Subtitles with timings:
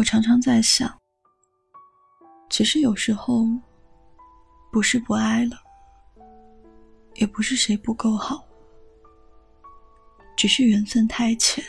[0.00, 0.98] 我常常在想，
[2.48, 3.46] 其实有时候
[4.72, 5.58] 不是不爱了，
[7.16, 8.42] 也不是谁不够好，
[10.38, 11.62] 只是缘分太浅，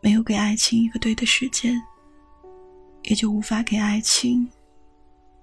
[0.00, 1.80] 没有给爱情一个对的时间，
[3.04, 4.50] 也就无法给爱情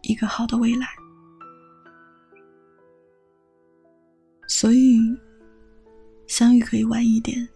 [0.02, 0.86] 一个好的未来。
[4.50, 5.00] 所以，
[6.27, 7.47] 相遇可以晚一点。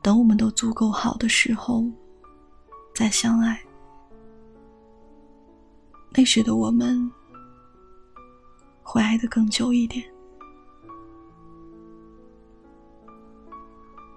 [0.00, 1.84] 等我们都足够好的时候，
[2.94, 3.60] 再相爱。
[6.10, 7.10] 那时的我们，
[8.82, 10.04] 会爱得更久一点。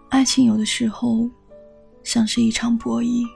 [0.10, 1.30] 爱情有的时候，
[2.04, 3.28] 像是一场博弈。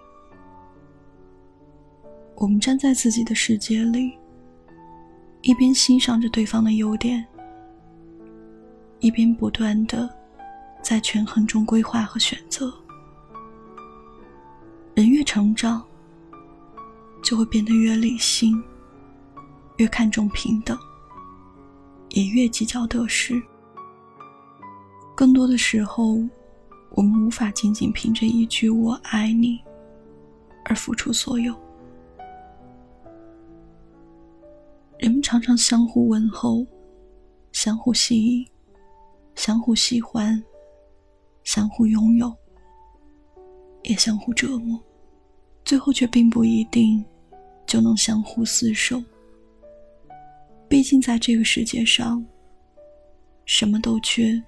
[2.35, 4.17] 我们站在自己的世界里，
[5.41, 7.25] 一边欣赏着对方的优点，
[8.99, 10.14] 一边不断的。
[10.85, 12.71] 在权衡中规划和选择，
[14.93, 15.83] 人越成长，
[17.23, 18.63] 就会变得越理性，
[19.77, 20.77] 越看重平等，
[22.09, 23.41] 也越计较得失。
[25.15, 26.19] 更多的时候，
[26.91, 29.59] 我们无法仅仅凭着一句“我爱你”
[30.65, 31.51] 而付出所有。
[34.99, 36.63] 人们常常相互问候，
[37.53, 38.47] 相互吸引，
[39.33, 40.39] 相互喜欢。
[41.45, 42.35] 相互拥有，
[43.83, 44.77] 也相互折磨，
[45.63, 47.05] 最后却并不一定
[47.65, 49.01] 就能相互厮守。
[50.67, 52.25] 毕竟，在这个世界上，
[53.45, 54.41] 什么都缺，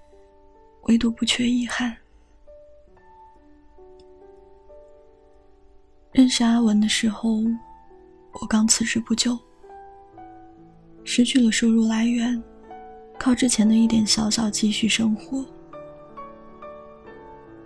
[0.87, 1.95] 唯独不缺遗憾。
[6.11, 7.43] 认识阿文的时候，
[8.41, 9.37] 我刚辞职不久，
[11.03, 12.41] 失去了收入来源，
[13.19, 15.45] 靠之前的一点小小积蓄生活。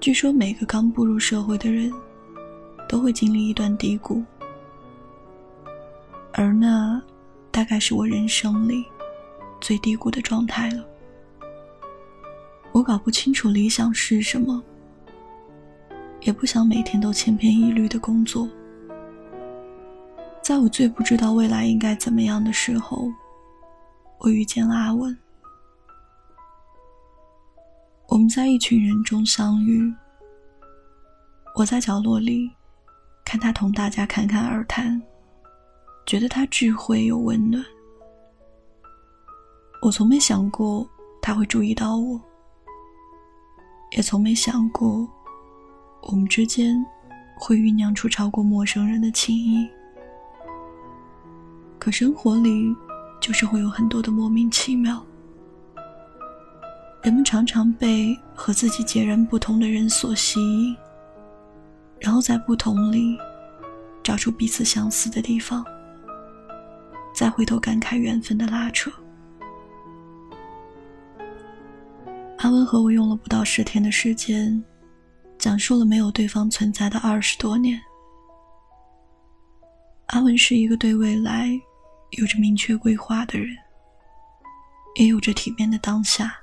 [0.01, 1.93] 据说每个刚步入社会的人，
[2.89, 4.23] 都会经历一段低谷，
[6.33, 6.99] 而那
[7.51, 8.83] 大概是我人生里
[9.61, 10.83] 最低谷的状态了。
[12.71, 14.59] 我搞不清楚理想是什么，
[16.21, 18.49] 也不想每天都千篇一律的工作。
[20.41, 23.07] 在我最不知道未来应该怎么样的时候，
[24.17, 25.15] 我遇见了阿文。
[28.21, 29.91] 我们在一群人中相遇，
[31.55, 32.51] 我在角落里
[33.25, 35.01] 看他同大家侃侃而谈，
[36.05, 37.65] 觉得他智慧又温暖。
[39.81, 40.87] 我从没想过
[41.19, 42.21] 他会注意到我，
[43.97, 45.09] 也从没想过
[46.03, 46.75] 我们之间
[47.39, 49.67] 会酝酿出超过陌生人的情谊。
[51.79, 52.71] 可生活里
[53.19, 55.03] 就是会有很多的莫名其妙。
[57.01, 60.77] 人们常常被和自己截然不同的人所吸引，
[61.99, 63.17] 然后在不同里
[64.03, 65.65] 找出彼此相似的地方，
[67.15, 68.91] 再回头感慨缘分的拉扯。
[72.37, 74.63] 阿文和我用了不到十天的时间，
[75.39, 77.81] 讲述了没有对方存在的二十多年。
[80.07, 81.49] 阿文是一个对未来
[82.11, 83.57] 有着明确规划的人，
[84.99, 86.37] 也有着体面的当下。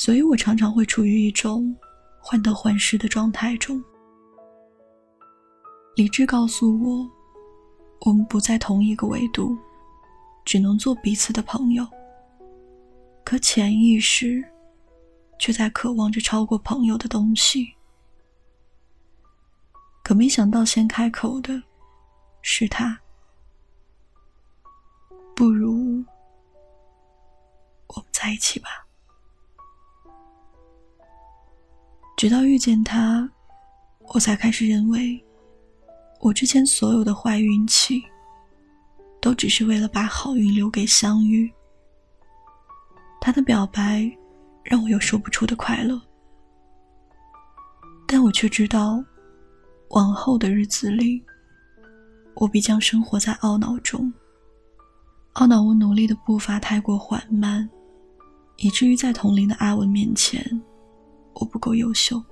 [0.00, 1.76] 所以我常常会处于一种
[2.22, 3.84] 患得患失的状态中。
[5.94, 7.06] 理智告诉我，
[8.06, 9.54] 我们不在同一个维度，
[10.42, 11.86] 只能做彼此的朋友。
[13.22, 14.42] 可潜意识
[15.38, 17.70] 却在渴望着超过朋友的东西。
[20.02, 21.62] 可没想到，先开口的
[22.40, 22.98] 是他。
[25.36, 26.02] 不如
[27.88, 28.86] 我们在一起吧。
[32.20, 33.26] 直到遇见他，
[34.12, 35.18] 我才开始认为，
[36.20, 38.04] 我之前所有的坏运气，
[39.22, 41.50] 都只是为了把好运留给相遇。
[43.22, 44.06] 他的表白，
[44.62, 45.98] 让我有说不出的快乐，
[48.06, 49.02] 但我却知道，
[49.88, 51.24] 往后的日子里，
[52.34, 54.12] 我必将生活在懊恼中，
[55.36, 57.66] 懊恼我努力的步伐太过缓慢，
[58.58, 60.62] 以至于在同龄的阿文面前。
[61.34, 62.22] 我不够优秀，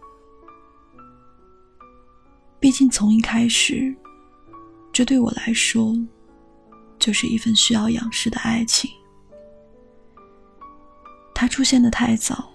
[2.60, 3.94] 毕竟从一开始，
[4.92, 5.96] 这对我来说
[6.98, 8.90] 就是一份需要仰视的爱情。
[11.34, 12.50] 他出现的太早，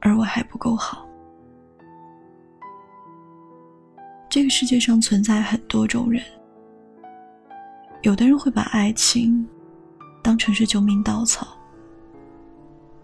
[0.00, 1.08] 而我还不够好。
[4.28, 6.22] 这个世界上存在很多种人，
[8.02, 9.46] 有的人会把爱情
[10.22, 11.48] 当成是救命稻草，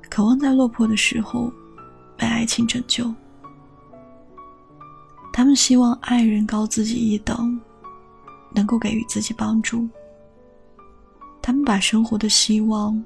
[0.09, 1.53] 渴望在落魄的时候。
[2.19, 3.15] 被爱情拯救，
[5.33, 7.59] 他们希望爱人高自己一等，
[8.53, 9.89] 能够给予自己帮助。
[11.41, 13.03] 他们把生活的希望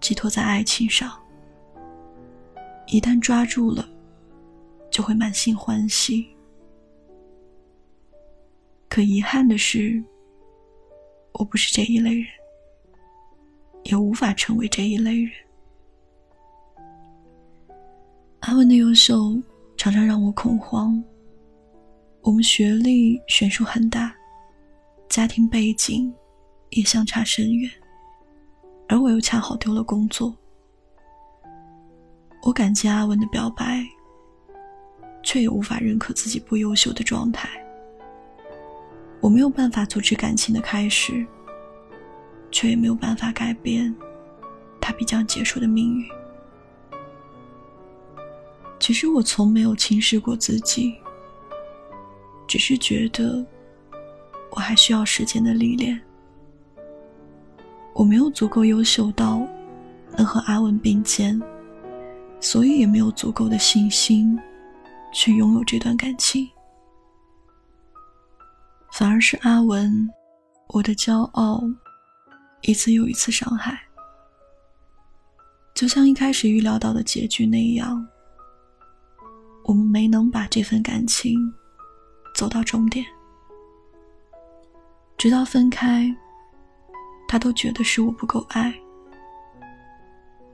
[0.00, 1.12] 寄托在爱情上，
[2.86, 3.86] 一旦抓住了，
[4.90, 6.26] 就会满心欢喜。
[8.88, 10.02] 可遗憾的是，
[11.32, 12.26] 我不是这一类人，
[13.84, 15.30] 也无法成为这一类人。
[18.40, 19.36] 阿文的优秀
[19.76, 21.02] 常常让我恐慌。
[22.22, 24.14] 我们学历悬殊很大，
[25.08, 26.12] 家庭背景
[26.70, 27.70] 也相差深远，
[28.88, 30.34] 而我又恰好丢了工作。
[32.42, 33.84] 我感激阿文的表白，
[35.22, 37.48] 却也无法认可自己不优秀的状态。
[39.20, 41.26] 我没有办法阻止感情的开始，
[42.50, 43.94] 却也没有办法改变
[44.80, 46.06] 他必将结束的命运。
[48.78, 50.94] 其实我从没有轻视过自己。
[52.46, 53.44] 只是觉得，
[54.50, 56.00] 我还需要时间的历练。
[57.92, 59.46] 我没有足够优秀到
[60.16, 61.38] 能和阿文并肩，
[62.40, 64.38] 所以也没有足够的信心
[65.12, 66.48] 去拥有这段感情。
[68.92, 70.08] 反而是阿文，
[70.68, 71.62] 我的骄傲，
[72.62, 73.78] 一次又一次伤害。
[75.74, 78.08] 就像一开始预料到的结局那样，
[79.68, 81.38] 我们没能把这份感情。
[82.34, 83.04] 走到终点，
[85.16, 86.08] 直到分开，
[87.26, 88.72] 他都觉得是我不够爱。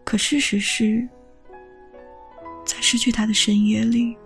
[0.02, 1.06] 可事实是，
[2.64, 4.16] 在失去他的深夜里，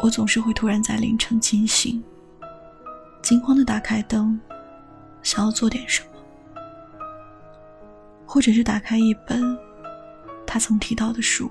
[0.00, 2.04] 我总是会突然在凌晨惊醒，
[3.22, 4.38] 惊慌的打开灯，
[5.22, 6.20] 想要做点什么，
[8.26, 9.58] 或者是打开一本
[10.46, 11.50] 他曾提到的书，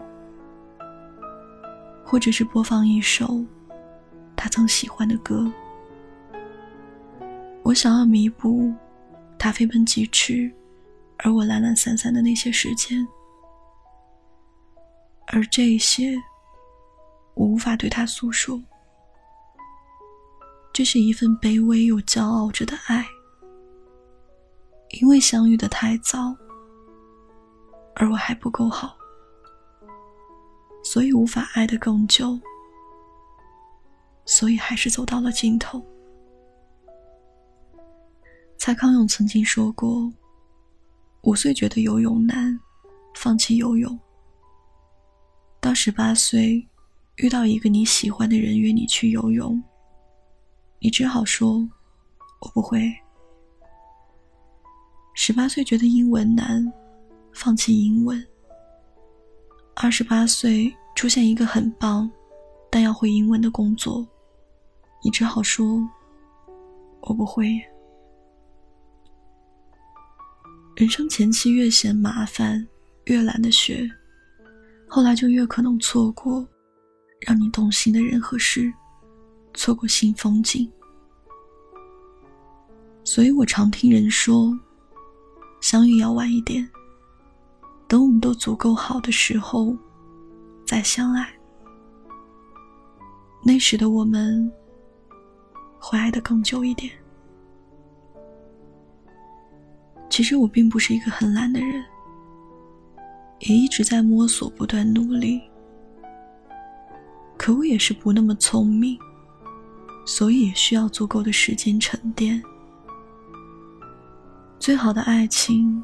[2.11, 3.41] 或者是播放一首。
[4.35, 5.49] 他曾喜欢的歌，
[7.63, 8.73] 我想要弥补
[9.39, 10.51] 他飞奔疾驰，
[11.19, 13.07] 而我懒懒散散的那些时间，
[15.27, 16.13] 而这些，
[17.33, 18.61] 我无法对他诉说。
[20.73, 23.05] 这是一份卑微又骄傲着的爱，
[24.99, 26.35] 因为相遇的太早，
[27.95, 28.97] 而我还不够好，
[30.83, 32.39] 所以无法爱得更久。
[34.25, 35.83] 所以还是走到了尽头。
[38.57, 40.11] 蔡康永曾经说过
[41.23, 42.57] ：“五岁觉得游泳难，
[43.15, 43.97] 放弃游泳；
[45.59, 46.65] 到十八岁，
[47.15, 49.61] 遇到一个你喜欢的人约你去游泳，
[50.79, 51.67] 你只好说
[52.39, 52.79] ‘我不会’；
[55.15, 56.71] 十八岁觉得英文难，
[57.33, 58.17] 放弃英文；
[59.75, 62.09] 二十八岁出现一个很棒
[62.69, 64.05] 但要会英文的工作。”
[65.03, 65.81] 你只好说
[67.01, 67.47] ：“我不会。”
[70.75, 72.65] 人生前期越嫌麻烦，
[73.05, 73.89] 越懒得学，
[74.87, 76.47] 后来就越可能错过
[77.21, 78.71] 让你动心的人和事，
[79.53, 80.71] 错过新风景。
[83.03, 84.57] 所以我常听人说，
[85.59, 86.67] 相遇要晚一点，
[87.91, 89.75] 等我们都足够好的时候
[90.65, 91.27] 再相爱。
[93.43, 94.49] 那时的我们。
[95.83, 96.93] 会爱的更久一点。
[100.11, 101.83] 其实我并不是一个很懒的人，
[103.39, 105.41] 也一直在摸索，不断努力。
[107.35, 108.95] 可我也是不那么聪明，
[110.05, 112.39] 所以也需要足够的时间沉淀。
[114.59, 115.83] 最好的爱情，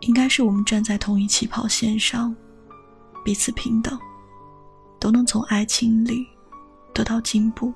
[0.00, 2.34] 应该是我们站在同一起跑线上，
[3.24, 3.98] 彼此平等，
[5.00, 6.26] 都能从爱情里
[6.94, 7.72] 得到进步。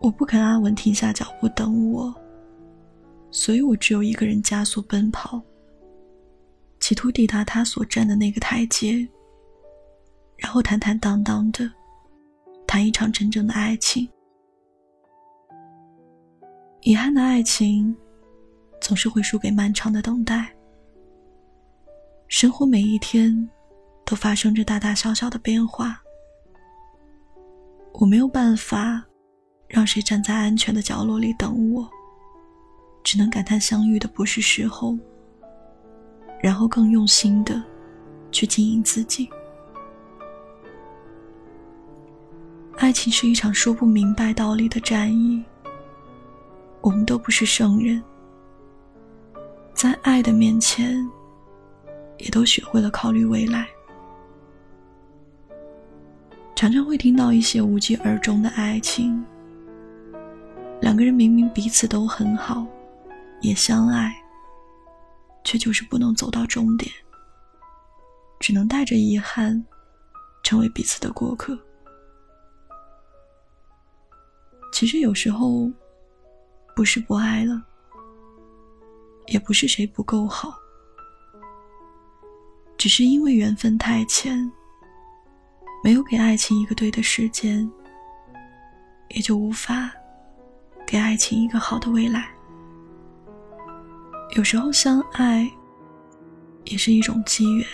[0.00, 2.14] 我不肯阿文停下脚步等我，
[3.30, 5.40] 所以我只有一个人加速奔跑，
[6.80, 9.06] 企图抵达他所站的那个台阶，
[10.38, 11.70] 然后坦坦荡荡的
[12.66, 14.08] 谈一场真正的爱情。
[16.80, 17.94] 遗憾的爱情，
[18.80, 20.52] 总是会输给漫长的等待。
[22.28, 23.48] 生活每一天
[24.04, 26.00] 都发生着大大小小的变化，
[27.92, 29.04] 我没有办法。
[29.68, 31.88] 让谁站在安全的角落里等我？
[33.04, 34.98] 只能感叹相遇的不是时候，
[36.42, 37.62] 然后更用心的
[38.32, 39.30] 去经营自己。
[42.78, 45.40] 爱情是一场说不明白道理的战役，
[46.80, 48.02] 我们都不是圣人，
[49.80, 50.94] 在爱的面前，
[52.18, 53.66] 也都学会了考虑未来。
[56.54, 59.24] 常常会听到一些无疾而终的爱情，
[60.82, 62.66] 两个人明明彼此都很好，
[63.40, 64.14] 也相爱，
[65.44, 66.92] 却就是不能走到终点，
[68.38, 69.64] 只能带着遗憾，
[70.42, 71.58] 成为彼此的过客。
[74.74, 75.72] 其实有时候，
[76.76, 77.62] 不是不爱了，
[79.30, 80.52] 也不是谁不够好，
[82.76, 84.50] 只是因为缘分太浅，
[85.82, 87.70] 没有给爱情一个对的时间，
[89.10, 89.90] 也就无法
[90.84, 92.28] 给爱情一个好的未来。
[94.36, 95.48] 有时候相爱，
[96.64, 97.66] 也是一种机缘，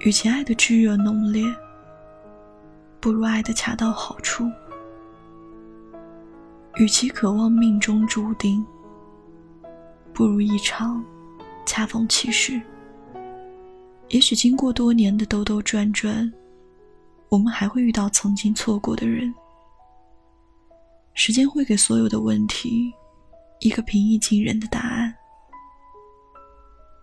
[0.00, 1.44] 与其爱的炙热浓烈。
[3.00, 4.50] 不如爱的恰到好处。
[6.76, 8.66] 与其渴望命中注定，
[10.14, 11.04] 不如一场
[11.66, 12.60] 恰逢其时。
[14.08, 16.32] 也许经过多年的兜兜转转，
[17.28, 19.34] 我们还会遇到曾经错过的人。
[21.14, 22.92] 时间会给所有的问题
[23.60, 25.14] 一个平易近人的答案。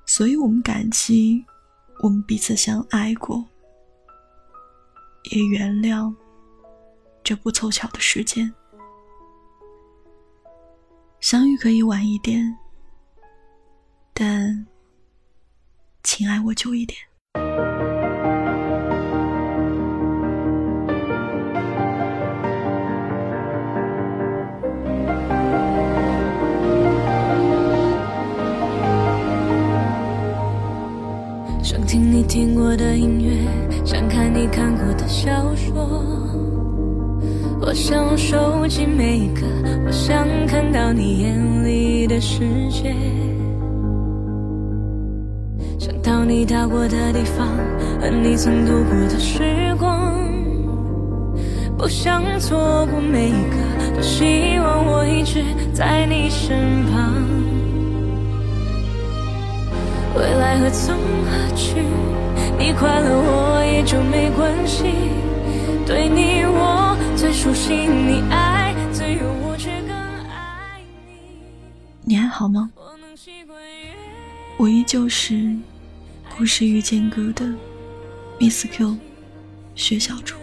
[0.06, 1.44] 所以我们感激
[2.04, 3.46] 我们彼此相爱过。
[5.32, 6.14] 也原谅
[7.24, 8.52] 这不凑巧的时间，
[11.20, 12.58] 相遇可以晚一点，
[14.14, 14.66] 但
[16.04, 17.00] 请爱我久一点。
[31.64, 36.04] 想听你听过的音乐，想看你看过的小说。
[37.62, 39.42] 我想收集每一个，
[39.86, 42.40] 我想看到你眼里的世
[42.70, 42.94] 界。
[46.04, 47.48] 想到你到过的地方，
[48.00, 50.18] 和你曾度过的时光。
[51.78, 55.44] 不想错过每一个，多希望我一直
[55.74, 57.14] 在你身旁。
[60.16, 61.84] 未来何从何去？
[62.58, 64.86] 你快乐我也就没关系。
[65.86, 69.92] 对你我最熟悉，你爱最有我却更
[70.30, 71.46] 爱你。
[72.04, 72.72] 你还好吗？
[74.58, 75.56] 我依旧是
[76.42, 77.46] 故事遇见歌的
[78.40, 78.98] Miss Q
[79.76, 80.36] 薛小竹。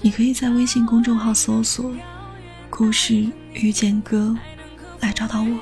[0.00, 1.94] 你可以在微信公众号搜索
[2.70, 4.34] “故事遇见歌”
[5.00, 5.58] 来找到我。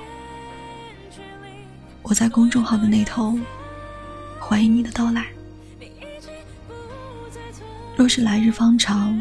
[2.03, 3.37] 我在公众号的那头，
[4.39, 5.27] 欢迎你的到来。
[7.97, 9.21] 若是来日方长，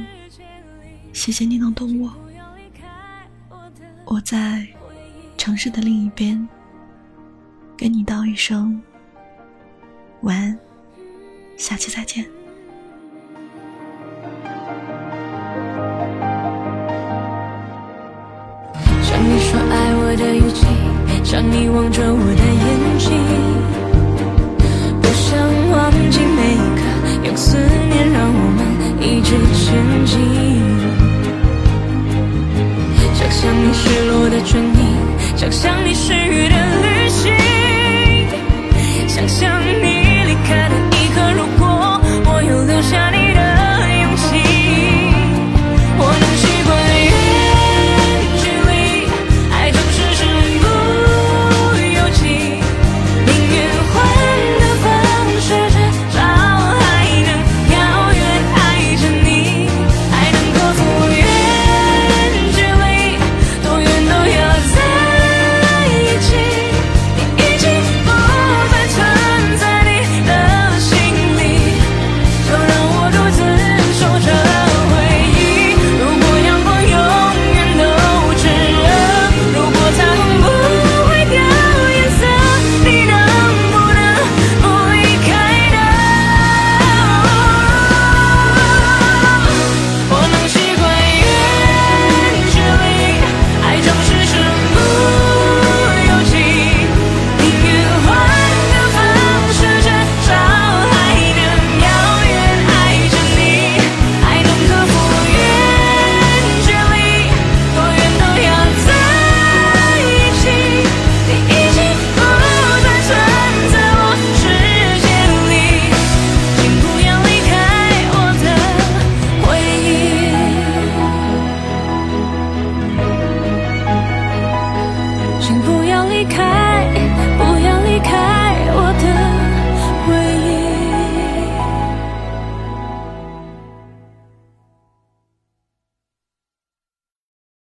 [1.13, 2.13] 谢谢你能懂我。
[4.05, 4.67] 我在
[5.35, 6.47] 城市的另一边，
[7.75, 8.79] 跟你道一声
[10.21, 10.57] 晚安，
[11.57, 12.25] 下期再见。
[19.01, 20.67] 像你说爱我的语气。
[21.21, 23.07] 像你望着我的眼睛，